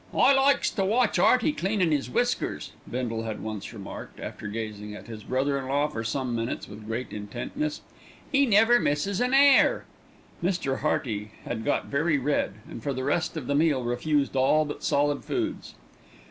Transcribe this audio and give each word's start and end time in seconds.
"I 0.15 0.33
likes 0.33 0.71
to 0.71 0.83
watch 0.83 1.19
'Earty 1.19 1.51
cleanin' 1.51 1.93
'is 1.93 2.09
whiskers," 2.09 2.71
Bindle 2.89 3.21
had 3.21 3.39
once 3.39 3.71
remarked, 3.71 4.19
after 4.19 4.47
gazing 4.47 4.95
at 4.95 5.05
his 5.05 5.23
brother 5.23 5.59
in 5.59 5.67
law 5.67 5.87
for 5.89 6.03
some 6.03 6.33
minutes 6.35 6.67
with 6.67 6.87
great 6.87 7.11
intentness. 7.13 7.81
"'E 8.33 8.47
never 8.47 8.79
misses 8.79 9.21
an 9.21 9.35
'air." 9.35 9.85
Mr. 10.43 10.79
Hearty 10.79 11.33
had 11.45 11.63
got 11.63 11.85
very 11.85 12.17
red, 12.17 12.55
and 12.67 12.81
for 12.81 12.93
the 12.93 13.03
rest 13.03 13.37
of 13.37 13.45
the 13.45 13.53
meal 13.53 13.83
refused 13.83 14.35
all 14.35 14.65
but 14.65 14.83
solid 14.83 15.23
foods. 15.23 15.75